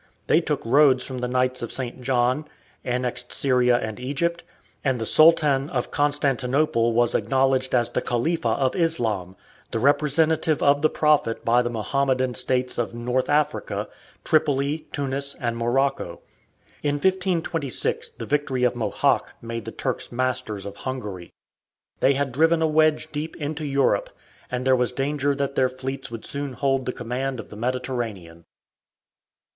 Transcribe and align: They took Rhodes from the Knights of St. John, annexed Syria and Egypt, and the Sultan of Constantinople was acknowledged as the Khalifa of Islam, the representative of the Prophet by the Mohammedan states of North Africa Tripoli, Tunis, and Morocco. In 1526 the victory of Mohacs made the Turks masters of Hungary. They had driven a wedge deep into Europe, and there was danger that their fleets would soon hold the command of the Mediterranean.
They 0.25 0.41
took 0.41 0.65
Rhodes 0.65 1.03
from 1.03 1.19
the 1.19 1.27
Knights 1.27 1.61
of 1.61 1.71
St. 1.71 2.01
John, 2.01 2.47
annexed 2.83 3.31
Syria 3.31 3.77
and 3.77 3.99
Egypt, 3.99 4.43
and 4.83 4.99
the 4.99 5.05
Sultan 5.05 5.69
of 5.69 5.91
Constantinople 5.91 6.91
was 6.93 7.13
acknowledged 7.13 7.75
as 7.75 7.91
the 7.91 8.01
Khalifa 8.01 8.49
of 8.49 8.75
Islam, 8.75 9.35
the 9.69 9.77
representative 9.77 10.63
of 10.63 10.81
the 10.81 10.89
Prophet 10.89 11.45
by 11.45 11.61
the 11.61 11.69
Mohammedan 11.69 12.33
states 12.33 12.79
of 12.79 12.95
North 12.95 13.29
Africa 13.29 13.87
Tripoli, 14.25 14.87
Tunis, 14.91 15.35
and 15.35 15.55
Morocco. 15.55 16.21
In 16.81 16.95
1526 16.95 18.09
the 18.09 18.25
victory 18.25 18.63
of 18.63 18.73
Mohacs 18.73 19.33
made 19.39 19.65
the 19.65 19.71
Turks 19.71 20.11
masters 20.11 20.65
of 20.65 20.77
Hungary. 20.77 21.29
They 21.99 22.15
had 22.15 22.31
driven 22.31 22.63
a 22.63 22.67
wedge 22.67 23.09
deep 23.11 23.35
into 23.35 23.63
Europe, 23.65 24.09
and 24.49 24.65
there 24.65 24.75
was 24.75 24.91
danger 24.91 25.35
that 25.35 25.53
their 25.53 25.69
fleets 25.69 26.09
would 26.09 26.25
soon 26.25 26.53
hold 26.53 26.87
the 26.87 26.91
command 26.91 27.39
of 27.39 27.49
the 27.49 27.55
Mediterranean. 27.55 28.45